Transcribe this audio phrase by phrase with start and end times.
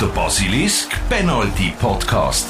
[0.00, 2.46] Der Basilisk Penalty Podcast.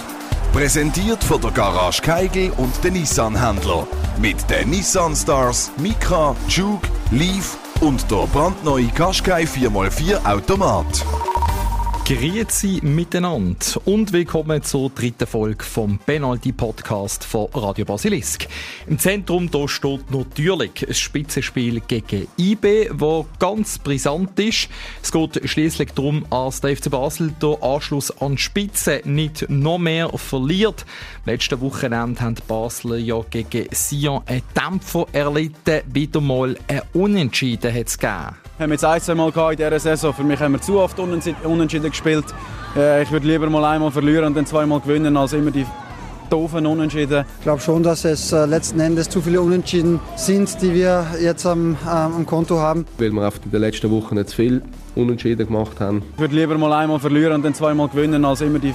[0.53, 3.87] Präsentiert von der Garage Keigel und den Nissan-Händler.
[4.21, 11.07] Mit den Nissan Stars, Micra, Juke, Leaf und der brandneue Qashqai 4x4 Automat.
[12.09, 18.46] Grüezi miteinander und willkommen zur dritten Folge vom Penalty Podcast von Radio Basilisk.
[18.86, 24.70] Im Zentrum da steht natürlich ein Spitzenspiel gegen IB, wo ganz brisant ist.
[25.02, 29.77] Es geht schließlich darum, dass der FC Basel den Anschluss an die Spitze nicht noch
[29.77, 30.86] mehr verliert.
[31.27, 35.83] Letzte Wochenende haben die Basler ja gegen Sion einen Dämpfer erlitten.
[35.92, 39.78] Wieder mal ein Unentschieden hat es gegeben haben wir jetzt ein, zwei Mal in dieser
[39.78, 40.12] Saison.
[40.12, 42.25] Für mich haben wir zu oft unentschieden gespielt.
[42.77, 45.66] Äh, ich würde lieber mal einmal verlieren und dann zweimal gewinnen, als immer die
[46.30, 47.25] doofen Unentschieden.
[47.39, 51.47] Ich glaube schon, dass es äh, letzten Endes zu viele Unentschieden sind, die wir jetzt
[51.47, 52.87] am, ähm, am Konto haben.
[52.98, 54.62] Weil wir in den letzten Wochen nicht zu viel
[54.95, 56.03] Unentschieden gemacht haben.
[56.15, 58.75] Ich würde lieber mal einmal verlieren und dann zweimal gewinnen, als immer die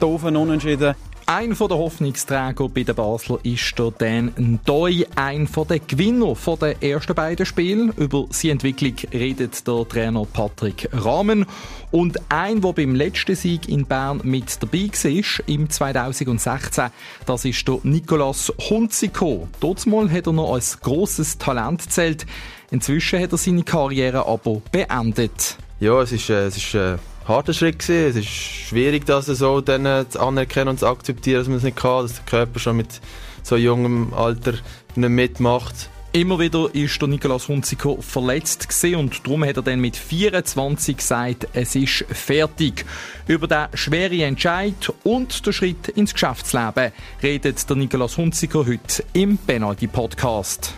[0.00, 0.94] doofen Unentschieden.
[1.32, 7.14] Ein der Hoffnungsträger bei den Basler ist der Dan Ndoi, ein der Gewinner der ersten
[7.14, 7.92] beiden Spiele.
[7.96, 11.46] Über seine Entwicklung redet der Trainer Patrick Rahmen.
[11.92, 16.90] Und ein, der beim letzten Sieg in Bern mit dabei war, im 2016,
[17.26, 19.46] das ist der Nicolas Hunziko.
[19.60, 22.26] Dortmal hat er noch als grosses Talent zählt.
[22.72, 25.56] Inzwischen hat er seine Karriere aber beendet.
[25.78, 28.10] Ja, es ist, äh, es ist äh harter Schritt gewesen.
[28.10, 31.62] Es ist schwierig, das so dann äh, zu anerkennen und zu akzeptieren, dass man es
[31.62, 33.00] nicht kann, dass der Körper schon mit
[33.42, 34.54] so jungem Alter
[34.96, 35.90] nicht mitmacht.
[36.12, 41.46] Immer wieder ist der Nikolaus Hunziker verletzt und darum hat er dann mit 24 gesagt,
[41.52, 42.84] es ist fertig.
[43.28, 46.90] Über den schweren Entscheid und den Schritt ins Geschäftsleben
[47.22, 50.74] redet der Nikolaus Hunziker heute im Penalty Podcast.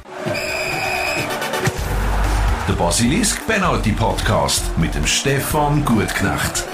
[2.68, 6.64] Der Basilisk Penalty Podcast mit dem Stefan Gutknecht.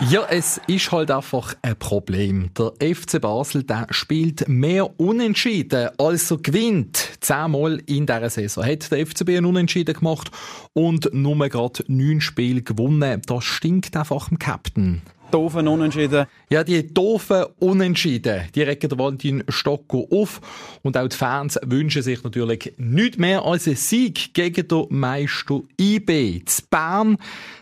[0.00, 2.48] Ja, es ist halt einfach ein Problem.
[2.56, 7.18] Der FC Basel der spielt mehr Unentschieden, als er gewinnt.
[7.20, 10.30] Zehnmal in dieser Saison hat der FCB einen Unentschieden gemacht
[10.72, 13.20] und nur gerade neun Spiele gewonnen.
[13.26, 16.26] Das stinkt einfach dem Captain doofen Unentschieden.
[16.48, 20.40] Ja, die doofen Unentschieden, die regen der Valentin Stocko auf.
[20.82, 25.60] Und auch die Fans wünschen sich natürlich nichts mehr als einen Sieg gegen den Meister
[25.80, 26.44] IB.
[26.44, 27.16] zu Bern,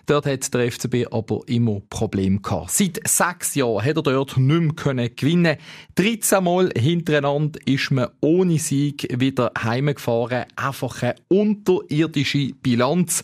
[0.07, 2.71] dort hat der FCB aber immer Probleme gehabt.
[2.71, 5.57] Seit sechs Jahren hat er dort nicht mehr gewinnen
[5.95, 10.45] 13 Mal hintereinander ist man ohne Sieg wieder heimgefahren.
[10.57, 13.23] Einfach eine unterirdische Bilanz.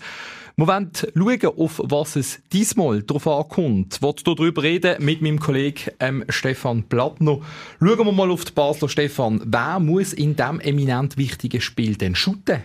[0.59, 3.95] Wir wollen schauen, auf was es diesmal drauf ankommt.
[3.95, 7.39] Ich wollte darüber reden mit meinem Kollegen ähm, Stefan Plattner.
[7.79, 8.89] Schauen wir mal auf die Basler.
[8.89, 12.65] Stefan, wer muss in diesem eminent wichtigen Spiel denn shooten?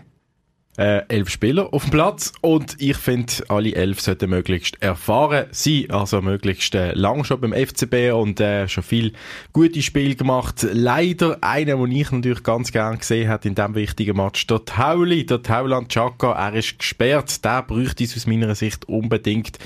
[0.78, 5.86] Äh, elf Spieler auf dem Platz und ich finde, alle elf sollten möglichst erfahren sein,
[5.90, 9.14] also möglichst äh, lang schon beim FCB und äh, schon viel
[9.52, 10.66] gute Spiele gemacht.
[10.72, 15.26] Leider einer, den ich natürlich ganz gern gesehen habe in diesem wichtigen Match, der Tauli,
[15.26, 19.60] der Tauland Chaka, er ist gesperrt, der bräuchte es aus meiner Sicht unbedingt.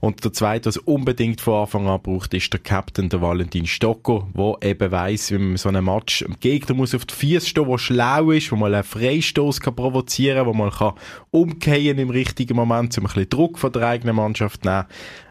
[0.00, 4.28] Und der zweite, was unbedingt von Anfang an braucht, ist der Captain, der Valentin Stocko,
[4.34, 7.68] der eben weiss, wie man so einen Match im Gegner muss auf die Füße stehen,
[7.68, 10.94] der schlau ist, wo man einen Freistoß kann provozieren kann, wo man kann
[11.30, 14.86] umkehren im richtigen Moment, um ein bisschen Druck von der eigenen Mannschaft zu nehmen.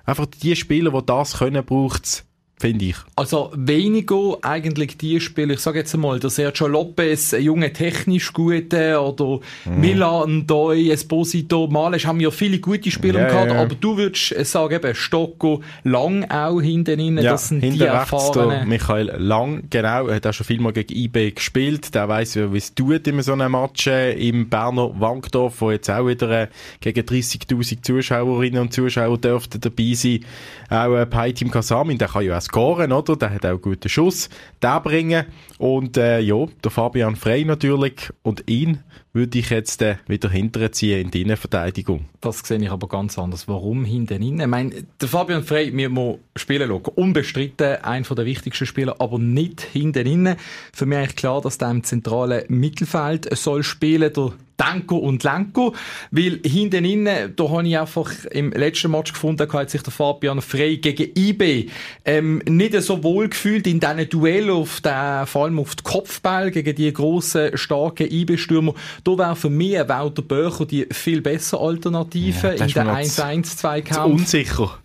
[0.05, 2.25] Einfach die Spieler, die das können, braucht es
[2.63, 2.95] finde ich.
[3.17, 8.31] Also weniger eigentlich die Spieler, ich sage jetzt mal, der Sergio Lopez, ein junger technisch
[8.31, 9.81] guter, oder mm.
[9.81, 13.61] Milan, Doi, Esposito, Males, haben ja viele gute Spieler ja, gehabt, ja.
[13.61, 17.83] aber du würdest sagen, eben Stocco, Lang auch hinten rein, ja, das sind hinten die
[17.83, 18.69] erfahrenen.
[18.69, 22.57] Michael Lang, genau, er hat auch schon viel mal gegen IB gespielt, der weiss, wie
[22.57, 26.47] es tut in so einem Match äh, im Berner Wankdorf, wo jetzt auch wieder äh,
[26.79, 30.23] gegen 30'000 Zuschauerinnen und Zuschauer dürften dabei sein.
[30.69, 33.15] Auch äh, Paitim Kasamin, der kann ja auch scoren, oder?
[33.15, 34.29] Der hat auch einen guten Schuss,
[34.61, 35.25] der bringen.
[35.57, 38.83] Und äh, ja, der Fabian Frey natürlich und ihn
[39.13, 42.05] würde ich jetzt äh, wieder hinterziehen in die Innenverteidigung.
[42.19, 43.47] Das sehe ich aber ganz anders.
[43.47, 44.41] Warum hinten innen?
[44.41, 46.93] Ich meine, der Fabian Frey, wir müssen spielen schauen.
[46.95, 50.35] Unbestritten, einer der wichtigsten Spieler, aber nicht hinten innen.
[50.73, 54.11] Für mich ist klar, dass der im zentralen Mittelfeld soll spielen.
[54.11, 55.73] Der Danko und Lenko,
[56.11, 60.41] weil hinten innen, da habe ich einfach im letzten Match gefunden, hat sich der Fabian
[60.41, 61.69] Frey gegen IB
[62.05, 66.51] ähm, nicht so wohl gefühlt in diesen Duell auf den, vor allem auf den Kopfball
[66.51, 68.73] gegen die grossen, starken IB-Stürmer.
[69.03, 74.05] Da wäre für mich Walter Böcher die viel bessere Alternative ja, in den 1-1-2-Kampf.
[74.05, 74.79] Unsicher.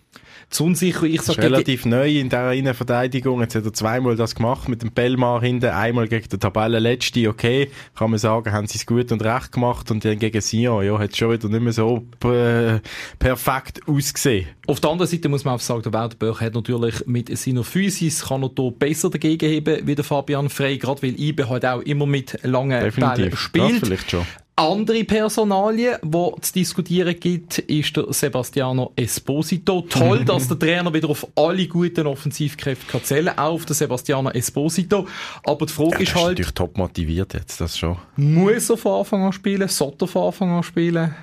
[0.49, 1.03] Zu unsicher.
[1.03, 3.41] Ich sage, relativ neu in dieser Innenverteidigung.
[3.41, 5.67] Jetzt hat er zweimal das gemacht mit dem Bellmar hinten.
[5.67, 7.27] Einmal gegen den Tabellenletzten.
[7.27, 9.91] Okay, kann man sagen, haben sie es gut und recht gemacht.
[9.91, 12.79] Und dann gegen Sion, ja, hat es schon wieder nicht mehr so äh,
[13.19, 14.47] perfekt ausgesehen.
[14.67, 17.63] Auf der anderen Seite muss man auch sagen, der Walter Böch hat natürlich mit seiner
[17.63, 21.65] Physis kann er hier besser dagegen heben wie der Fabian Frey, gerade weil Ibe halt
[21.65, 23.15] auch immer mit langen Definitiv.
[23.15, 23.71] Bällen spielt.
[23.71, 24.25] Das vielleicht schon.
[24.59, 29.85] Andere Personalien, die zu diskutieren gibt, ist der Sebastiano Esposito.
[29.87, 34.31] Toll, dass der Trainer wieder auf alle guten Offensivkräfte kann zählen auch auf den Sebastiano
[34.31, 35.07] Esposito.
[35.45, 36.15] Aber die Frage ja, ist halt...
[36.15, 37.95] ist natürlich top motiviert jetzt, das schon.
[38.17, 39.69] Muss er von Anfang an spielen?
[39.69, 41.15] Sollte er von Anfang an spielen?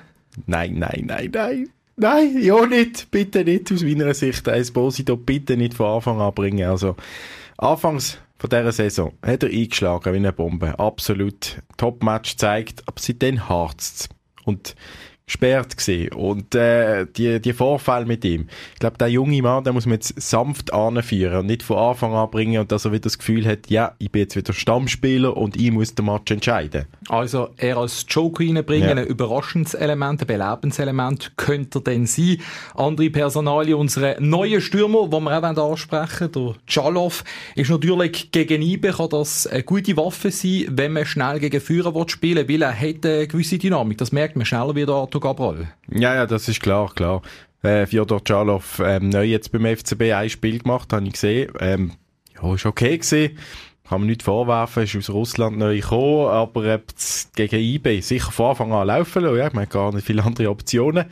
[0.46, 1.68] Nein, nein, nein, nein.
[1.98, 3.10] Nein, ja nicht.
[3.10, 4.48] Bitte nicht aus meiner Sicht.
[4.48, 6.66] Esposito bitte nicht von Anfang an bringen.
[6.70, 6.96] Also,
[7.58, 9.12] anfangs von dieser Saison.
[9.22, 10.78] Hat er eingeschlagen wie eine Bombe.
[10.78, 11.62] Absolut.
[11.76, 14.08] Top-Match zeigt, aber seitdem harzt
[14.44, 14.76] Und
[15.26, 18.46] gesperrt gesehen und äh, die die Vorfälle mit ihm.
[18.74, 22.14] Ich glaube, der junge Mann, der muss man jetzt sanft anführen und nicht von Anfang
[22.14, 25.36] an bringen und dass er wieder das Gefühl hat, ja, ich bin jetzt wieder Stammspieler
[25.36, 26.84] und ich muss den Match entscheiden.
[27.08, 29.02] Also er als Joker reinbringen, ja.
[29.02, 32.38] ein überraschendes Element, ein Belebenselement könnte er denn sein.
[32.76, 37.24] Andere Personalie, unsere neue Stürmer, die wir auch ansprechen der Jalov,
[37.56, 41.92] ist natürlich gegen Ibe kann das eine gute Waffe sein, wenn man schnell gegen Führer
[42.08, 43.98] spielen will, weil er hat eine gewisse Dynamik.
[43.98, 45.68] Das merkt man schneller wieder Arthur Gabral.
[45.90, 47.22] Ja, ja, das ist klar, klar.
[47.62, 51.52] Äh, Fjodor Chalov ähm, neu jetzt beim FCB ein Spiel gemacht, habe ich gesehen.
[51.60, 51.92] Ähm,
[52.34, 53.38] ja, ist okay gewesen.
[53.88, 56.80] Kann man nicht vorwerfen, ist aus Russland neu gekommen, aber äh,
[57.36, 59.38] gegen eBay sicher von Anfang an laufen lassen.
[59.38, 61.06] Ja, ich meine, gar nicht viele andere Optionen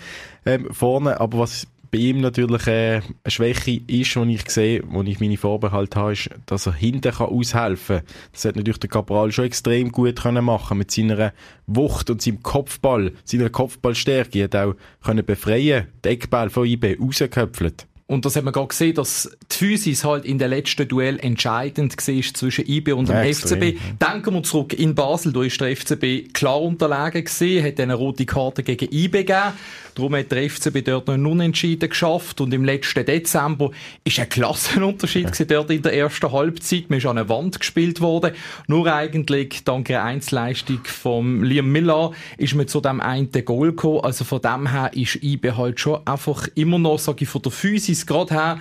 [0.44, 1.20] ähm, vorne.
[1.20, 5.36] Aber was bei ihm natürlich äh, eine Schwäche ist, die ich sehe, wo ich meine
[5.36, 8.06] Vorbehalte habe, ist, dass er hinten kann aushelfen kann.
[8.32, 11.32] Das hat natürlich der Cabral schon extrem gut können machen mit seiner
[11.68, 14.40] Wucht und seinem Kopfball, seiner Kopfballstärke.
[14.40, 14.74] Er hat auch
[15.04, 17.86] können befreien, den Eckball von IB rausgeköpfelt.
[18.06, 21.96] Und das hat man gerade gesehen, dass die Physis halt in der letzten Duell entscheidend
[21.96, 23.62] war zwischen IB und dem ja, FCB.
[23.62, 24.12] Ja.
[24.12, 28.26] Denken wir zurück in Basel, da ist der FCB klar unterlegen gesehen, hat eine rote
[28.26, 29.52] Karte gegen IB gegeben.
[29.94, 33.70] Darum hat der FCB dort noch einen Unentschieden geschafft und im letzten Dezember
[34.02, 35.44] ist ein Klassenunterschied ja.
[35.44, 36.90] dort in der ersten Halbzeit.
[36.90, 38.32] Man ist an eine Wand gespielt worden.
[38.66, 44.00] Nur eigentlich dank der Einzelleistung von Liam Miller ist man zu dem einen Goal gekommen.
[44.02, 47.52] Also von dem her ist IB halt schon einfach immer noch, sage ich, von der
[47.52, 48.58] Physis gerade her,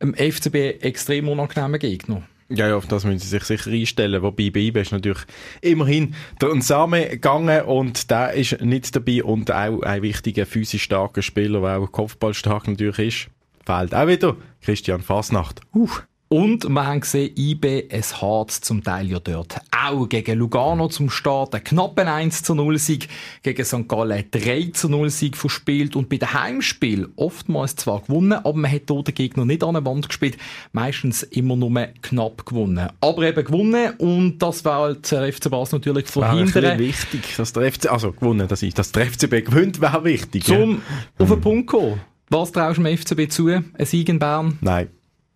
[0.00, 2.22] im FCB extrem unangenehmer Gegner.
[2.50, 4.22] Ja, ja, auf das müssen sie sich sicher einstellen.
[4.22, 5.22] Wobei bei IBE ist natürlich
[5.60, 11.20] immerhin der Nsame gegangen und der ist nicht dabei und auch ein wichtiger physisch starker
[11.20, 13.28] Spieler, der auch kopfballstark natürlich ist.
[13.66, 15.60] Fehlt auch wieder Christian Fasnacht.
[15.74, 15.90] Uh.
[16.30, 21.08] Und wir haben gesehen, IB, es hat zum Teil ja dort auch gegen Lugano zum
[21.08, 23.08] Start einen knappen 1 zu 0 Sieg,
[23.42, 23.88] gegen St.
[23.88, 28.70] Gallen 3 zu 0 Sieg verspielt und bei den Heimspiel oftmals zwar gewonnen, aber man
[28.70, 30.36] hat dort den Gegner nicht an der Wand gespielt,
[30.72, 31.72] meistens immer nur
[32.02, 32.90] knapp gewonnen.
[33.00, 36.62] Aber eben gewonnen und das war halt der FC Basel natürlich verhindern.
[36.62, 40.44] Das wichtig, dass der FC, also gewonnen, dass, ich, dass der FCB gewinnt, wäre wichtig.
[40.44, 41.24] Zum ja.
[41.24, 42.02] auf den Punkt kommen.
[42.28, 43.48] Was traust du dem FCB zu?
[43.48, 44.58] Ein Sieg in Bern?
[44.60, 44.90] Nein,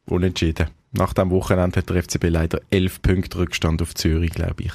[0.05, 0.67] unentschieden.
[0.93, 4.73] Nach dem Wochenende hat der FCB leider elf Punkte Rückstand auf Zürich, glaube ich.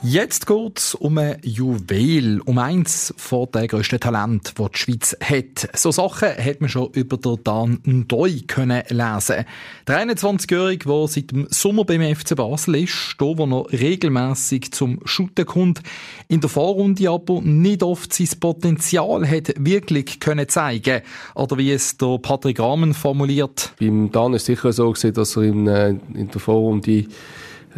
[0.00, 5.68] Jetzt geht's um ein Juwel, um eins von den grössten Talenten, die die Schweiz hat.
[5.76, 9.44] So Sachen hat man schon über den Dan Ndoi können lesen.
[9.88, 15.00] Der 21-Jährige, der seit dem Sommer beim FC Basel ist, da wo er regelmäßig zum
[15.04, 15.80] Shooten kommt,
[16.28, 21.02] in der Vorrunde aber nicht oft sein Potenzial hat wirklich können zeigen.
[21.34, 23.72] Oder wie es der Patrick Rahmen formuliert.
[23.80, 27.06] Beim Dan ist sicher so gewesen, dass er in, äh, in der Vorrunde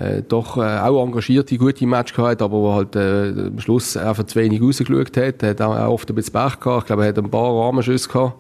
[0.00, 4.24] äh, doch äh, auch engagierte, gute Match gehabt, aber wo halt äh, am Schluss einfach
[4.24, 5.42] zu wenig rausgeschaut hat.
[5.42, 6.82] Er hat auch oft ein bisschen Pech gehabt.
[6.82, 8.34] Ich glaube, er hat ein paar Rahmenschüsse gehabt.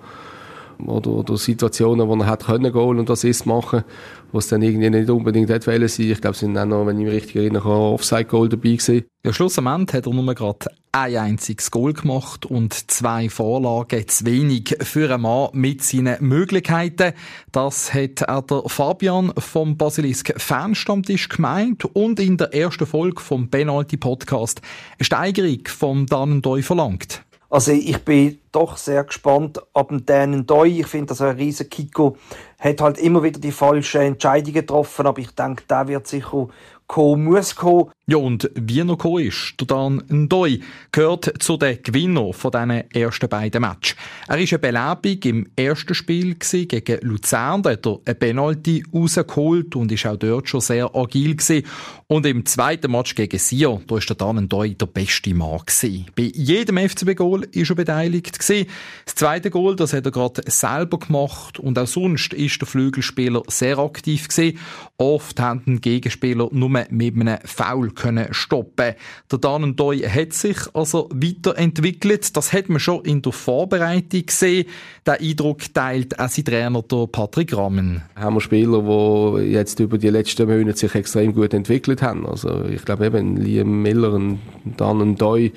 [0.86, 3.84] Oder, oder Situationen, wo er hat können Goal und das ist machen,
[4.32, 6.10] wo es dann irgendwie nicht unbedingt hätte wollen sein.
[6.10, 9.04] Ich glaube, es sind auch noch, wenn ich mich richtig erinnere, Offside-Goal dabei gewesen.
[9.24, 14.76] Ja, schlussendlich hat er nur gerade ein einziges Goal gemacht und zwei Vorlagen zu wenig
[14.80, 17.12] für einen Mann mit seinen Möglichkeiten.
[17.52, 23.48] Das hat auch der Fabian vom Basilisk Fanstammtisch gemeint und in der ersten Folge vom
[23.48, 24.62] Penalty Podcast
[24.98, 27.22] eine Steigerung vom Dannendoi verlangt.
[27.50, 30.80] Also ich bin doch sehr gespannt ab dem Dan Doi.
[30.80, 32.16] Ich finde, dass ein riesen Kiko
[32.60, 36.46] hat halt immer wieder die falschen Entscheidungen getroffen, aber ich denke, der wird sicher
[36.90, 37.90] kommen muss kommen.
[38.06, 40.58] Ja, und wie noch gekommen ist, der Dan Ndoi
[40.90, 43.94] gehört zu den Gewinnern von diesen ersten beiden Matches.
[44.26, 49.76] Er war eine Belebung im ersten Spiel gegen Luzern, da hat er eine Penalty rausgeholt
[49.76, 51.64] und ist auch dort schon sehr agil gewesen.
[52.08, 56.06] Und im zweiten Match gegen Sion, da war der Dan Ndoi der beste Mann gewesen.
[56.16, 58.66] Bei jedem FCB-Goal ist er beteiligt gewesen.
[59.04, 63.44] Das zweite Goal, das hat er gerade selber gemacht und auch sonst ist der Flügelspieler
[63.46, 64.58] sehr aktiv gewesen.
[64.96, 68.94] Oft haben den Gegenspieler nur mit einem Foul können stoppen.
[69.30, 72.36] Der Dan Doi hat sich also weiterentwickelt.
[72.36, 74.66] Das hat man schon in der Vorbereitung gesehen.
[75.06, 78.02] Der Eindruck teilt auch sein Trainer, der Patrick Rammen.
[78.16, 82.26] Haben Spieler, die jetzt über die letzten Monate sich extrem gut entwickelt haben.
[82.26, 84.40] Also ich glaube eben Liam Miller, ein
[84.76, 85.52] Dan Doi,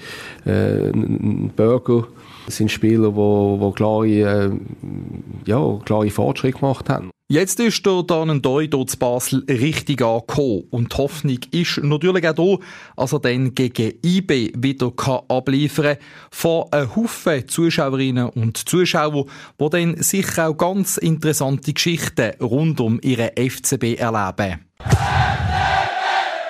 [0.45, 0.91] äh,
[1.55, 2.07] Burger,
[2.45, 4.51] das sind Spieler, die, die klare, äh,
[5.45, 7.11] ja, klare Fortschritte gemacht haben.
[7.33, 10.65] Jetzt ist der Doi dort zu Basel richtig angekommen.
[10.69, 12.57] Und die Hoffnung ist natürlich auch da,
[12.95, 16.05] dass er dann gegen IB wieder kann abliefern kann.
[16.29, 19.25] Von einem Haufen Zuschauerinnen und Zuschauern,
[19.59, 24.67] die dann sicher auch ganz interessante Geschichten rund um ihren FCB erleben.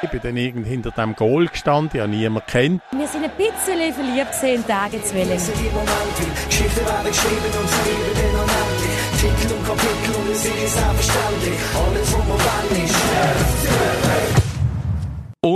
[0.02, 2.82] Ich bin dann irgend hinter dem Goal gestanden, ich habe niemanden kennt.
[2.92, 5.30] Wir sind ein bisschen verliebt in Tagezwillen.
[5.30, 9.93] Geschichten werden geschrieben und verlieben den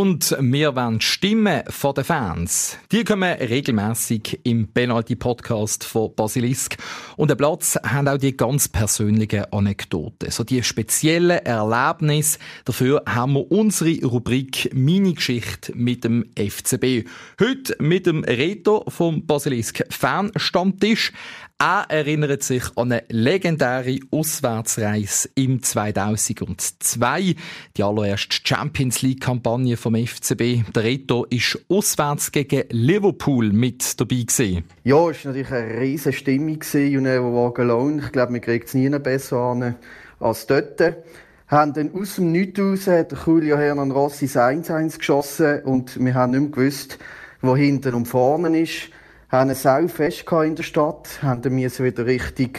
[0.07, 2.77] und wir wollen Stimmen von den Fans.
[2.91, 6.77] Die kommen regelmäßig im Penalty-Podcast von Basilisk.
[7.15, 10.31] Und den Platz haben auch die ganz persönlichen Anekdoten.
[10.31, 12.39] So die speziellen Erlebnisse.
[12.65, 17.07] Dafür haben wir unsere Rubrik Mini-Geschichte mit dem FCB.
[17.39, 21.11] Heute mit dem Reto vom Basilisk Fanstammtisch.
[21.59, 27.33] Er erinnert sich an eine legendäre Auswärtsreise im 2002,
[27.75, 30.71] die allererste Champions League Kampagne vom FCB.
[30.75, 34.65] Der Reto ist auswärts gegen Liverpool mit dabei gewesen.
[34.83, 38.03] Ja, es war natürlich eine riesige Stimmung You never walk alone.
[38.05, 39.75] Ich glaube, man kriegt es nie besser an
[40.19, 40.79] als dort.
[41.47, 46.33] Haben dann aus dem Nichts raus hat Julio Hernan Rossi 1-1 geschossen und wir haben
[46.33, 46.99] nicht mehr gewusst,
[47.41, 48.91] wo hinten und vorne ist
[49.29, 52.51] haben es auch fest in der Stadt, haben müssen wieder Richtung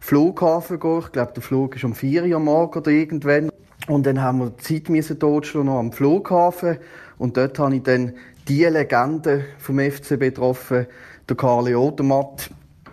[0.00, 1.00] Flughafen gehen.
[1.00, 3.50] Ich glaube, der Flug ist um 4 Uhr morgens oder irgendwann.
[3.88, 6.78] Und dann haben wir die Zeit müssen totschlagen noch am Flughafen.
[7.18, 8.14] Und dort habe ich dann
[8.48, 10.86] die Legende vom FCB getroffen,
[11.28, 12.50] der Karli Odermatt.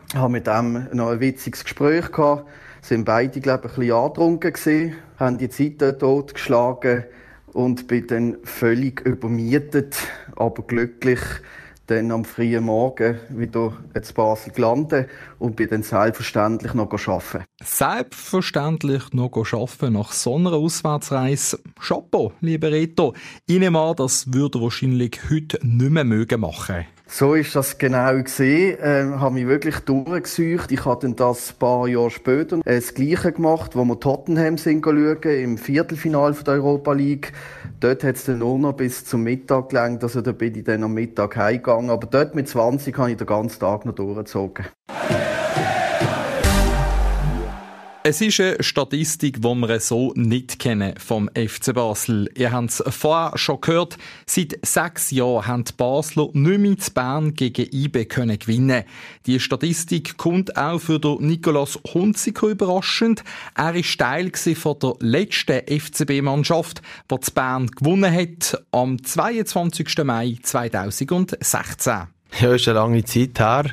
[0.09, 2.47] Ich habe mit ihm noch ein witziges Gespräch gehabt.
[2.81, 7.05] Sind beide, glaube ich, ein bisschen angetrunken gewesen, haben die Zeit dort totgeschlagen
[7.53, 9.95] und bin dann völlig übermietet,
[10.35, 11.21] aber glücklich,
[11.87, 15.09] dann am frühen Morgen wieder in Basel gelandet
[15.39, 17.43] und bin dann selbstverständlich noch arbeiten.
[17.61, 21.59] Selbstverständlich noch arbeiten nach so einer Auswärtsreise.
[21.79, 23.13] Chapeau, lieber Reto.
[23.45, 26.03] Ich nehme an, das würde wahrscheinlich heute nicht mehr
[26.37, 26.85] machen.
[27.05, 28.77] So ist das genau gesehen.
[28.81, 30.71] Ähm, habe mich wirklich durchgesucht.
[30.71, 34.57] Ich habe dann das ein paar Jahre später äh, das Gleiche gemacht, wo wir Tottenham
[34.57, 37.33] sind schauen, im Viertelfinale der Europa League.
[37.81, 40.83] Dort hat es dann nur noch bis zum Mittag gelangt, also da bin ich dann
[40.83, 41.89] am Mittag heimgegangen.
[41.89, 44.65] Aber dort mit 20 habe ich den ganzen Tag noch durchgezogen.
[48.05, 52.29] Es ist eine Statistik, die wir so nicht kennen vom FC Basel.
[52.35, 53.97] Ihr habt es vorher schon gehört.
[54.25, 58.83] Seit sechs Jahren haben die Basler nicht mehr zu Bern gegen IB können gewinnen.
[59.25, 63.23] Die Statistik kommt auch für Nikolaus Hunziker überraschend.
[63.55, 70.03] Er war Teil von der letzten FCB-Mannschaft, die zu Bern gewonnen hat, am 22.
[70.03, 71.93] Mai 2016.
[72.41, 73.63] Ja, ist eine lange Zeit her.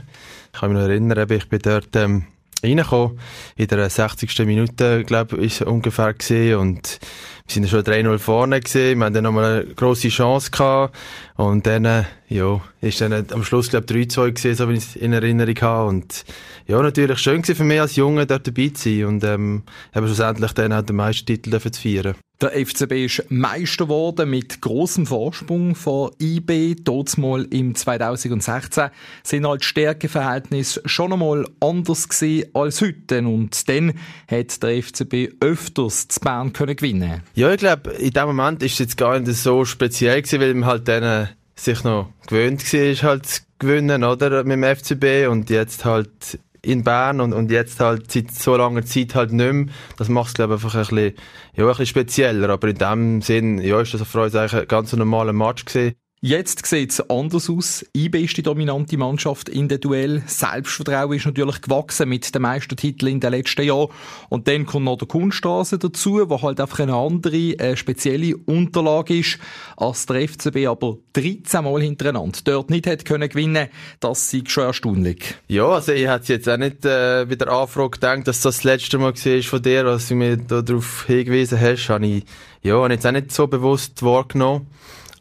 [0.52, 2.26] Ich kann mich noch erinnern, ich bin dort ähm,
[2.62, 3.18] reingekommen.
[3.56, 4.38] In der 60.
[4.46, 6.98] Minute, glaube ich, ungefähr gesehen und
[7.46, 8.98] wir sind schon 3-0 vorne gesehen.
[8.98, 10.96] Wir haben dann nochmal eine grosse Chance gehabt.
[11.36, 14.84] Und dann, äh, ja, ist dann am Schluss, glaube ich, 3-2 gesehen, so wie ich
[14.84, 15.88] es in Erinnerung habe.
[15.88, 16.24] Und,
[16.68, 19.62] ja, natürlich schön gewesen für mich als Junge dort dabei zu sein und, ähm,
[19.94, 22.14] eben schlussendlich dann auch den Meistertitel zu feiern.
[22.40, 26.74] Der FCB ist Meister geworden mit großem Vorsprung von IB.
[27.18, 28.88] Mal im 2016
[29.22, 33.18] sind halt Stärkeverhältnisse schon einmal anders gewesen als heute.
[33.18, 33.92] Und dann
[34.26, 37.22] hat der FCB öfters zu Bern können gewinnen.
[37.34, 40.54] Ja, ich glaube, in dem Moment ist es jetzt gar nicht so speziell gewesen, weil
[40.54, 44.44] man halt dann sich noch gewöhnt war, halt zu gewinnen, oder?
[44.44, 48.84] Mit dem FCB und jetzt halt in Bern und, und jetzt halt seit so langer
[48.84, 49.66] Zeit halt nicht mehr.
[49.96, 51.14] Das macht es, glaube ich, einfach ein bisschen,
[51.54, 52.48] ja, ein bisschen spezieller.
[52.50, 55.94] Aber in dem Sinn, ja, ist das für uns eigentlich ein ganz normaler Match gewesen.
[56.22, 57.82] Jetzt sieht es anders aus.
[57.96, 60.22] IB ist die dominante Mannschaft in der Duell.
[60.26, 63.88] Selbstvertrauen ist natürlich gewachsen mit den meisten Titeln in den letzten Jahren.
[64.28, 69.20] Und dann kommt noch der Kunststraße dazu, wo halt einfach eine andere, äh, spezielle Unterlage
[69.20, 69.38] ist,
[69.78, 73.68] als der FCB aber 13 Mal hintereinander dort nicht hätte können gewinnen.
[74.00, 75.36] Das ist schon erstaunlich.
[75.48, 78.64] Ja, also ich hätte jetzt auch nicht äh, bei der Anfrage gedacht, dass das das
[78.64, 81.88] letzte Mal war von dir, was du mir da darauf hingewiesen hast.
[81.88, 82.24] Habe ich,
[82.62, 84.66] ja, habe ich jetzt auch nicht so bewusst wahrgenommen.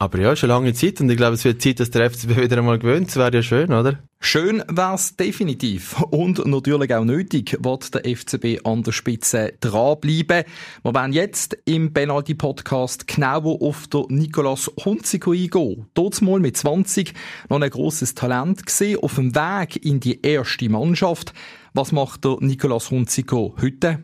[0.01, 2.57] Aber ja, schon lange Zeit und ich glaube, es wird Zeit, dass der FCB wieder
[2.59, 3.09] einmal gewöhnt.
[3.09, 3.99] Das wäre ja schön, oder?
[4.21, 6.01] Schön wär's definitiv.
[6.03, 10.45] Und natürlich auch nötig, wird der FCB an der Spitze dranbleiben.
[10.83, 15.87] Wir werden jetzt im Penalty-Podcast genauer auf den Nicolas Hunziker eingehen.
[15.95, 17.13] Dort mal mit 20
[17.49, 21.33] noch ein grosses Talent gesehen, auf dem Weg in die erste Mannschaft.
[21.73, 23.99] Was macht der Nicolas Hunziker heute?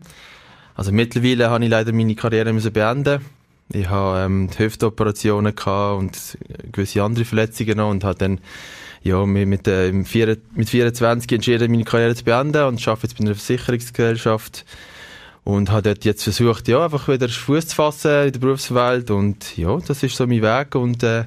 [0.73, 3.21] Also mittlerweile habe ich leider meine Karriere müssen beenden
[3.73, 6.37] ich habe ähm, Hüftoperationen und
[6.71, 8.39] gewisse andere Verletzungen noch und habe dann
[9.01, 10.07] ja, mit, mit, äh, mit
[10.69, 14.65] 24 entschieden, meine Karriere zu beenden und arbeite jetzt bei einer Versicherungsgesellschaft
[15.43, 19.57] und habe dort jetzt versucht, ja, einfach wieder Fuß zu fassen in der Berufswelt und
[19.57, 21.25] ja, das ist so mein Weg und äh,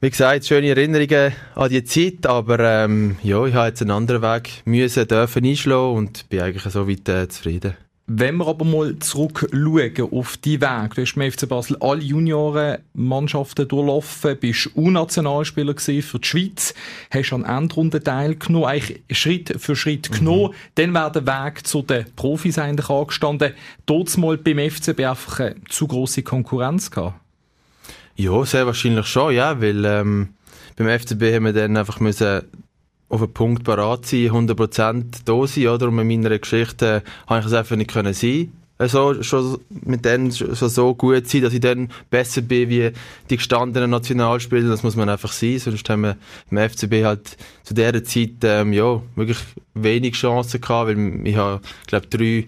[0.00, 4.22] wie gesagt, schöne Erinnerungen an die Zeit, aber ähm, ja, ich habe jetzt einen anderen
[4.22, 7.76] Weg müssen, dürfen einschlagen und bin eigentlich so weit äh, zufrieden.
[8.12, 13.68] Wenn wir aber mal zurückschauen auf die Weg, du hast beim FC Basel alle Juniorenmannschaften
[13.68, 16.74] durchlaufen, bist U-Nationalspieler für die Schweiz,
[17.12, 20.14] hast an Endrunden teilgenommen, eigentlich Schritt für Schritt mhm.
[20.16, 23.52] genommen, dann wäre der Weg zu den Profis eigentlich angestanden.
[23.86, 27.14] Dort mal beim FCB einfach eine zu grosse Konkurrenz gehabt?
[28.16, 30.30] Ja, sehr wahrscheinlich schon, ja, weil ähm,
[30.74, 32.42] beim FCB haben wir dann einfach müssen
[33.10, 35.88] auf einen Punkt parat sein, 100% da sein, oder?
[35.88, 38.52] Und mit meiner Geschichte habe ich es einfach nicht können sein.
[38.78, 42.92] Also, schon mit denen schon so gut sein, dass ich dann besser bin wie
[43.28, 44.70] die gestandenen Nationalspieler.
[44.70, 45.58] Das muss man einfach sein.
[45.58, 46.16] Sonst haben wir
[46.50, 49.38] im FCB halt zu dieser Zeit, ähm, ja, wirklich
[49.74, 52.46] wenig Chancen gehabt, weil ich habe, glaube drei,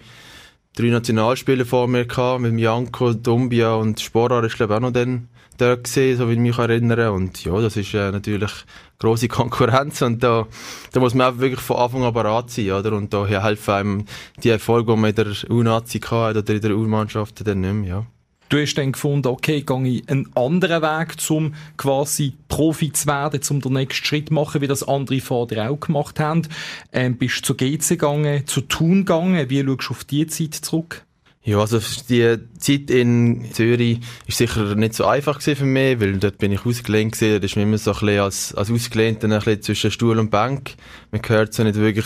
[0.75, 5.27] drei Nationalspieler vor mir gehabt, mit Janko, Dumbia und Sporar ist, glaube auch noch dann
[5.57, 7.11] dort gesehen, so wie ich mich erinnere.
[7.11, 8.51] Und ja, das ist äh, natürlich
[8.99, 10.47] große Konkurrenz und da,
[10.91, 12.93] da muss man auch wirklich von Anfang an bereit sein, oder?
[12.93, 14.05] Und da helfen einem
[14.43, 17.89] die Erfolge, die man in der U-Nazi hatte oder in der U-Mannschaft dann nicht mehr,
[17.89, 18.05] ja.
[18.53, 23.41] Du hast dann gefunden, okay, gehe ich einen anderen Weg, um quasi Profi zu werden,
[23.49, 26.43] um den nächsten Schritt zu machen, wie das andere dir auch gemacht haben.
[26.91, 29.49] Ähm, bist du zu GC gegangen, zu Thun gegangen.
[29.49, 31.03] Wie schaust du auf diese Zeit zurück?
[31.45, 36.37] Ja, also die Zeit in Zürich ist sicher nicht so einfach für mich, weil dort
[36.37, 37.41] bin ich ausgelehnt gewesen.
[37.41, 40.31] Das ist mir immer so ein bisschen als, als Ausgelehnter ein bisschen zwischen Stuhl und
[40.31, 40.75] Bank.
[41.11, 42.05] Man gehört so nicht wirklich,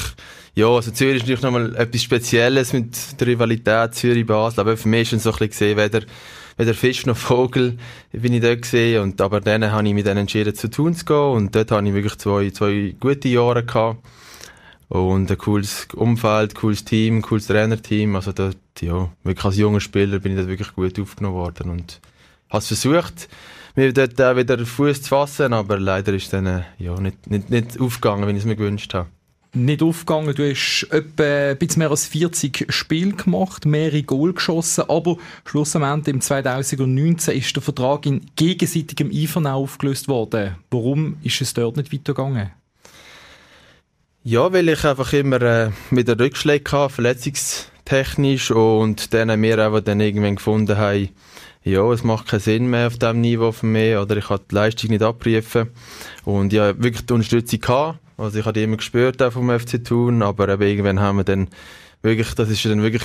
[0.55, 5.13] ja, also Zürich ist natürlich nochmal etwas Spezielles mit der Rivalität Zürich-Basel, aber für mich
[5.13, 6.01] ist es so ein bisschen weder,
[6.57, 7.77] weder Fisch noch Vogel
[8.11, 11.05] bin ich dort gesehen und aber dann habe ich mich dann entschieden zu tun zu
[11.05, 13.99] gehen und dort habe ich wirklich zwei, zwei gute Jahre gehabt.
[14.89, 18.15] Und ein cooles Umfeld, cooles Team, cooles Trainerteam.
[18.15, 21.99] Also dort, ja, wirklich als junger Spieler bin ich dort wirklich gut aufgenommen worden und
[22.49, 23.27] habe versucht,
[23.75, 27.49] mir dort auch wieder Fuß zu fassen, aber leider ist dann, äh, ja, nicht, nicht,
[27.49, 29.09] nicht aufgegangen, wie ich es mir gewünscht habe.
[29.53, 34.85] Nicht aufgegangen, du hast etwa ein bisschen mehr als 40 Spiele gemacht, mehrere Goal geschossen,
[34.87, 40.55] aber schlussendlich im 2019 ist der Vertrag in gegenseitigem Einvernehmen aufgelöst worden.
[40.69, 42.51] Warum ist es dort nicht weitergegangen?
[44.29, 50.01] Ja, weil ich einfach immer äh, wieder Rückschläge hatte, verletzungstechnisch und dann wir einfach dann
[50.01, 51.07] irgendwann gefunden haben,
[51.63, 54.55] ja, es macht keinen Sinn mehr auf diesem Niveau für mich oder ich konnte die
[54.55, 55.69] Leistung nicht abprüfen
[56.25, 57.99] und ja, wirklich die Unterstützung gehabt.
[58.17, 61.23] Also ich habe die immer gespürt auch vom FC Thun, aber eben irgendwann haben wir
[61.23, 61.47] dann
[62.01, 63.03] wirklich, das ist dann wirklich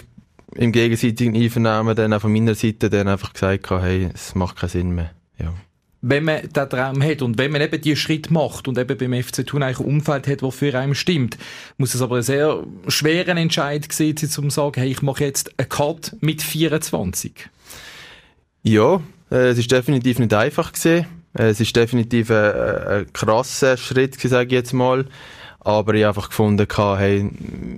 [0.57, 4.71] im gegenseitigen Einvernehmen dann auch von meiner Seite dann einfach gesagt, hey, es macht keinen
[4.71, 5.13] Sinn mehr.
[5.39, 5.55] Ja
[6.03, 9.23] wenn man den Traum hat und wenn man eben die Schritt macht und eben beim
[9.23, 11.39] FC Thun eigentlich ein Umfeld hat, das für einen stimmt,
[11.79, 15.25] muss es aber ein sehr schweren Entscheid gewesen sein, um zu sagen, hey, ich mache
[15.25, 17.49] jetzt einen Cut mit 24.
[18.65, 21.07] Ja, äh, es ist definitiv nicht einfach gewesen.
[21.39, 25.07] Äh, es ist definitiv ein, ein krasser Schritt, sage ich jetzt mal.
[25.65, 27.31] Aber ich einfach gefunden, hey,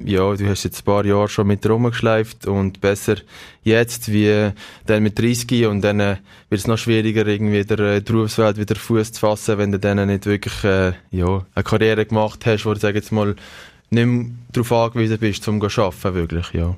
[0.07, 3.17] ja, du hast jetzt ein paar Jahre schon mit rumgeschleift und besser
[3.63, 4.53] jetzt wie
[4.87, 6.17] dann mit 30 und dann äh,
[6.49, 10.07] wird es noch schwieriger, irgendwie der äh, Berufswelt wieder Fuß zu fassen, wenn du dann
[10.07, 13.37] nicht wirklich äh, ja, eine Karriere gemacht hast, wo du, sag jetzt mal,
[13.91, 16.77] nicht mehr darauf angewiesen bist, um zu arbeiten, wirklich, ja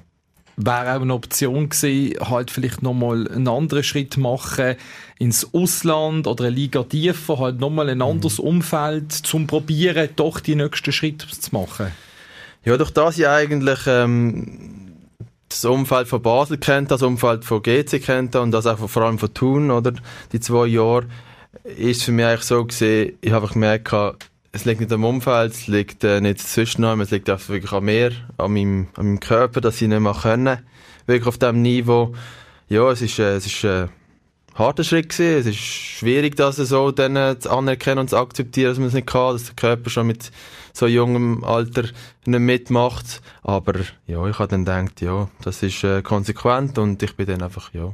[0.57, 4.77] wäre auch eine Option gewesen, halt vielleicht nochmal einen anderen Schritt machen
[5.19, 8.45] ins Ausland oder eine Liga tiefer, halt nochmal ein anderes mhm.
[8.45, 11.93] Umfeld zum Probieren, doch die nächsten Schritte zu machen?
[12.65, 14.93] Ja, durch das ich eigentlich ähm,
[15.49, 19.19] das Umfeld von Basel kennt, das Umfeld von GC kennt und das auch vor allem
[19.19, 19.93] von Thun, oder,
[20.33, 21.07] die zwei Jahre,
[21.65, 23.95] ist für mich eigentlich so gesehen, ich habe einfach gemerkt,
[24.57, 27.73] es liegt nicht am Umfeld, es liegt äh, nicht zwischen einem, es liegt einfach wirklich
[27.73, 30.59] an mir, an meinem, an meinem Körper, dass ich nicht mehr können.
[31.07, 32.15] Wirklich auf diesem Niveau.
[32.69, 33.91] Ja, es ist, äh, es ist äh, ein
[34.55, 35.41] harter Schritt gewesen.
[35.41, 38.95] Es ist schwierig, das so dann äh, zu anerkennen und zu akzeptieren, dass man es
[38.95, 40.33] nicht kann, dass der Körper schon mit
[40.73, 41.85] so jungem Alter
[42.25, 43.21] nicht mitmacht.
[43.43, 43.75] Aber
[44.07, 47.75] ja, ich habe dann gedacht, ja, das ist äh, konsequent und ich bin dann einfach,
[47.75, 47.93] ja,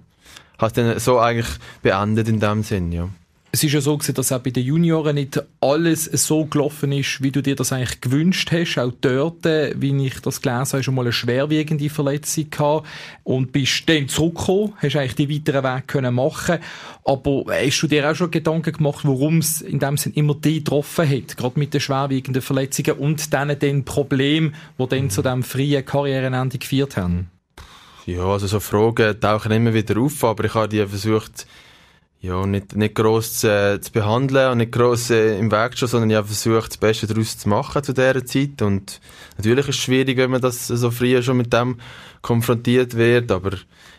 [0.58, 3.08] habe es dann so eigentlich beendet in dem Sinn, ja.
[3.54, 7.22] Es ist ja so gewesen, dass auch bei den Junioren nicht alles so gelaufen ist,
[7.22, 8.78] wie du dir das eigentlich gewünscht hast.
[8.78, 12.86] Auch dort, äh, wie ich das gelesen habe, schon mal eine schwerwiegende Verletzung gehabt.
[13.24, 16.60] Und bist dann zurückgekommen, hast eigentlich die weiteren Weg können machen.
[17.04, 20.64] Aber hast du dir auch schon Gedanken gemacht, warum es in dem Sinn immer die
[20.64, 21.36] getroffen hat?
[21.36, 26.56] Gerade mit den schwerwiegenden Verletzungen und dann den Problemen, die dann zu diesem freien Karrierenende
[26.56, 27.30] geführt haben?
[28.06, 31.46] Ja, also so Fragen tauchen immer wieder auf, aber ich habe die versucht,
[32.22, 35.88] ja, nicht, nicht gross zu, äh, zu behandeln und nicht gross äh, im Weg zu
[35.88, 38.62] sondern ich habe versucht, das Beste daraus zu machen zu dieser Zeit.
[38.62, 39.00] Und
[39.36, 41.78] natürlich ist es schwierig, wenn man das so früh schon mit dem
[42.22, 43.50] konfrontiert wird, aber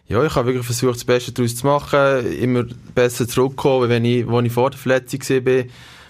[0.08, 2.64] ja, ich habe wirklich versucht, das Beste daraus zu machen, immer
[2.96, 5.64] besser zurückkommen, wenn ich, wo ich vor der Verletzung war,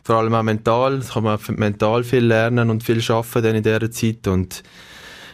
[0.03, 3.89] vor allem auch mental, das kann man mental viel lernen und viel arbeiten in dieser
[3.89, 4.27] Zeit.
[4.27, 4.61] Und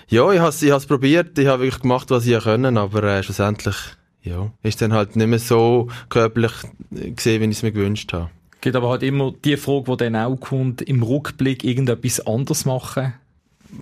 [0.07, 3.23] ja, ich habe es ich probiert, ich habe wirklich gemacht, was ich können, aber äh,
[3.23, 3.75] schlussendlich
[4.23, 6.51] ja, ist dann halt nicht mehr so körperlich
[6.91, 8.29] gesehen, wie ich es mir gewünscht habe.
[8.61, 13.13] Gibt aber halt immer die Frage, die dann auch kommt, im Rückblick irgendetwas anders machen?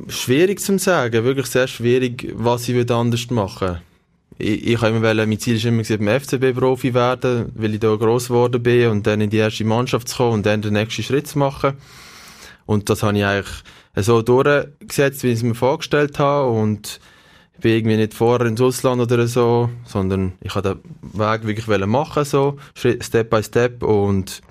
[0.07, 3.79] Schwierig zu sagen, wirklich sehr schwierig, was ich anders machen
[4.37, 7.79] ich, ich habe immer wollen, mein Ziel ist immer beim FCB Profi werden, weil ich
[7.79, 10.73] da gross geworden bin und dann in die erste Mannschaft zu kommen und dann den
[10.73, 11.73] nächsten Schritt zu machen.
[12.65, 13.63] Und das habe ich eigentlich
[13.95, 16.99] so durchgesetzt, wie ich es mir vorgestellt habe und
[17.57, 21.85] ich bin irgendwie nicht vorher ins Ausland oder so, sondern ich habe den Weg wirklich
[21.87, 24.41] machen so, Step by Step und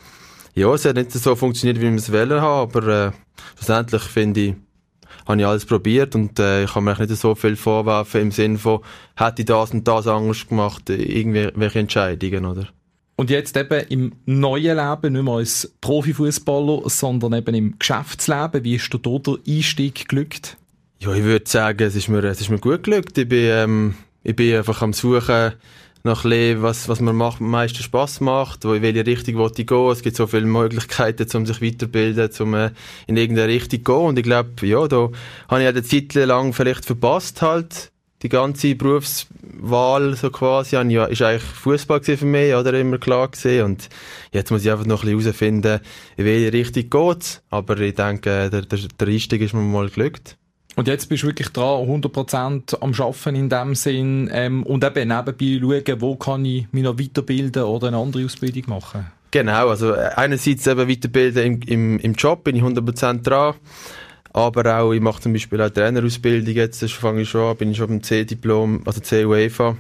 [0.55, 3.13] ja, es hat nicht so funktioniert, wie wir es wollen haben, aber äh,
[3.55, 4.55] schlussendlich finde ich,
[5.25, 8.59] habe ich alles probiert und äh, ich kann mir nicht so viel vorwerfen im Sinne
[8.59, 8.81] von,
[9.17, 12.69] hätte ich das und das anders gemacht, irgendwelche Entscheidungen, oder?
[13.15, 18.65] Und jetzt eben im neuen Leben, nicht mehr als Profifußballer, sondern eben im Geschäftsleben.
[18.65, 20.59] Wie ist dir da der Einstieg glückt?
[20.99, 23.05] Ja, ich würde sagen, es ist mir, es ist mir gut gelungen.
[23.15, 25.53] Ich bin, ähm, ich bin einfach am Suchen
[26.05, 29.53] nach dem, was, was mir macht, am meisten Spass macht, wo in welche Richtung will
[29.55, 29.91] ich gehen.
[29.91, 32.71] Es gibt so viele Möglichkeiten, um sich weiterbilden, um äh,
[33.07, 34.07] in irgendeine Richtung zu gehen.
[34.07, 35.11] Und ich glaube, ja, da
[35.49, 37.93] habe ich eine Zeit lang vielleicht verpasst halt.
[38.23, 43.67] Die ganze Berufswahl, so quasi, ja, ist eigentlich Fußball für mich, oder immer klar gesehen.
[43.67, 43.91] Und
[44.33, 45.81] jetzt muss ich einfach noch ein bisschen herausfinden,
[46.17, 50.39] in welche Richtung geht Aber ich denke, der, der, der Einstieg ist mir mal gelückt.
[50.77, 55.09] Und jetzt bist du wirklich dran, 100% am Arbeiten in dem Sinn ähm, und eben
[55.09, 59.07] nebenbei schauen, wo kann ich mich noch weiterbilden oder eine andere Ausbildung machen.
[59.31, 63.55] Genau, also äh, einerseits eben weiterbilden im, im, im Job, bin ich 100% dran,
[64.35, 67.71] aber auch, ich mache zum Beispiel auch Trainerausbildung jetzt, das fange ich schon an, bin
[67.71, 69.77] ich schon beim C-Diplom, also C-UEFA,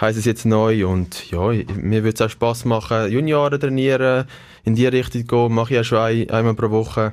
[0.00, 4.24] heisst es jetzt neu und ja, mir würde es auch Spass machen, Junioren trainieren,
[4.64, 7.12] in die Richtung gehen, mache ich auch schon ein, einmal pro Woche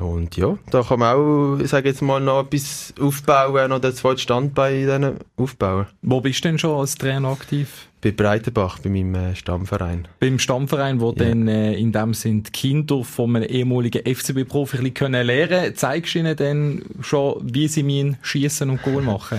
[0.00, 3.94] und ja, da kann man auch, ich sage jetzt mal, noch etwas aufbauen oder ein
[3.94, 5.86] zweites Standbein aufbauen.
[6.02, 7.88] Wo bist du denn schon als Trainer aktiv?
[8.00, 10.08] Bei Breitenbach, bei meinem äh, Stammverein.
[10.20, 11.24] Beim Stammverein, wo ja.
[11.24, 16.36] dann äh, in dem sind Kinder von einem ehemaligen FCB-Profi lernen können Zeigst du ihnen
[16.36, 19.38] dann schon, wie sie mein Schießen und Goal machen?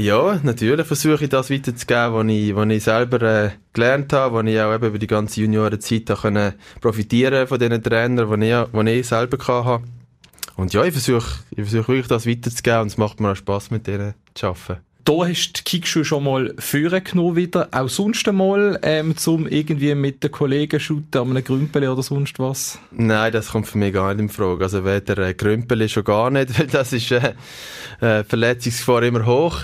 [0.00, 4.46] Ja, natürlich versuche ich das weiterzugeben, was ich, was ich selber äh, gelernt habe, was
[4.46, 9.06] ich auch eben über die ganze Juniorenzeit können profitieren von diesen Trainern, die ich, ich
[9.06, 9.84] selber hatte.
[10.56, 13.70] Und ja, ich versuche, ich versuche wirklich das weiterzugeben und es macht mir auch Spass,
[13.70, 14.80] mit denen zu arbeiten.
[15.10, 19.48] Da hast du die Kickschuhe schon mal führen genommen wieder, auch sonst einmal, ähm, zum
[19.48, 22.78] irgendwie mit den Kollegen shooten, an einem Grümpel oder sonst was?
[22.92, 24.62] Nein, das kommt für mich gar nicht in Frage.
[24.62, 27.34] Also weder äh, Grümpel schon gar nicht, weil das ist äh,
[28.00, 29.62] äh, Verletzungsgefahr immer hoch.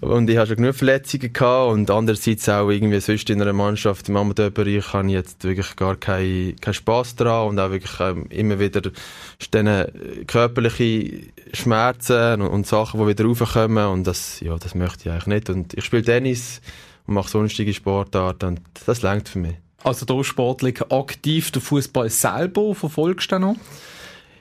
[0.00, 4.08] Und ich hatte schon genug Verletzungen gehabt und andererseits auch irgendwie sonst in einer Mannschaft
[4.08, 8.26] im Amateurbereich habe ich jetzt wirklich gar keinen kein Spass daran und auch wirklich ähm,
[8.30, 8.90] immer wieder
[9.38, 11.20] stehen körperliche
[11.52, 15.50] Schmerzen und, und, Sachen, die wieder raufkommen und das, ja, das möchte ich eigentlich nicht.
[15.50, 16.62] Und ich spiele Tennis
[17.06, 19.56] und mache sonstige Sportarten und das längt für mich.
[19.84, 23.56] Also da sportlich aktiv, der Fußball selber verfolgst du noch?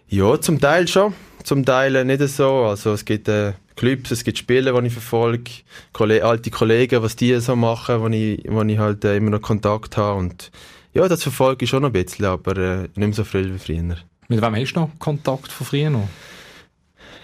[0.07, 2.65] Ja, zum Teil schon, zum Teil nicht so.
[2.65, 5.51] Also es gibt äh, Clubs, es gibt Spiele, die ich verfolge,
[5.93, 9.41] Kolle alte Kollegen, was die so machen, wo ich, wo ich halt äh, immer noch
[9.41, 10.51] Kontakt habe und
[10.93, 13.59] ja, das verfolge ich schon noch ein bisschen, aber äh, nicht mehr so viel wie
[13.59, 13.95] früher.
[14.27, 16.07] Mit wem hast du noch Kontakt von früher noch?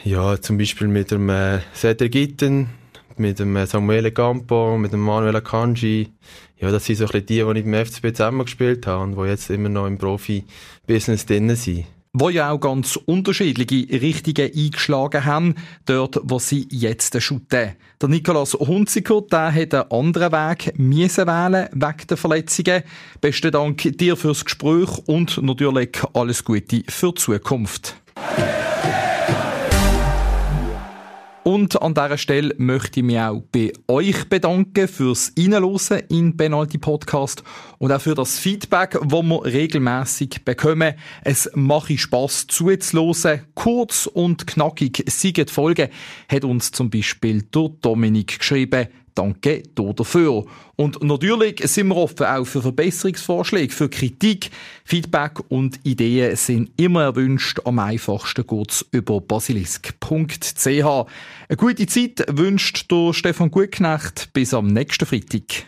[0.04, 2.70] Ja, zum Beispiel mit dem äh, Cedric Gitten,
[3.18, 6.10] mit dem Samuele Campo, mit dem Manuel Akanji.
[6.60, 9.30] Ja, das sind so ein bisschen die, die ich beim FCB zusammengespielt habe und die
[9.30, 15.56] jetzt immer noch im Profi-Business drin sind wo ja auch ganz unterschiedliche Richtungen eingeschlagen haben,
[15.86, 17.76] dort, wo sie jetzt shooten.
[18.02, 22.84] Der Nikolaus Hunziker, der hat einen anderen Weg müssen wählen wegen der Verletzungen.
[23.22, 27.96] Besten Dank dir fürs Gespräch und natürlich alles Gute für die Zukunft.
[31.48, 36.78] Und an dieser Stelle möchte ich mich auch bei euch bedanken fürs Reinhören in Penalty
[36.78, 37.42] Podcast
[37.78, 40.96] und auch für das Feedback, das wir regelmäßig bekommen.
[41.24, 43.46] Es mache Spass zuzuhören.
[43.56, 45.90] Kurz und knackig Siege Folge
[46.28, 48.88] hat uns zum Beispiel der Dominik geschrieben.
[49.18, 50.46] Danke dafür.
[50.76, 54.52] Und natürlich sind wir offen auch für Verbesserungsvorschläge, für Kritik,
[54.86, 57.60] Feedback und Ideen sind immer erwünscht.
[57.66, 60.68] Am einfachsten geht's über basilisk.ch.
[60.68, 64.30] Eine gute Zeit wünscht der Stefan Gutknecht.
[64.34, 65.66] Bis am nächsten Freitag.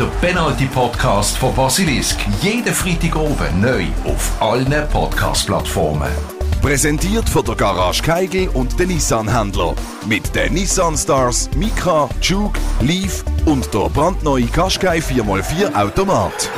[0.00, 2.18] Der Penalty Podcast von Basilisk.
[2.40, 6.37] Jeden Freitag oben neu auf allen Podcast-Plattformen.
[6.60, 9.74] Präsentiert von der Garage Keigel und den Nissan-Händler.
[10.06, 16.50] Mit den Nissan Stars, Micra, Juke, Leaf und der brandneue Qashqai 4x4 Automat.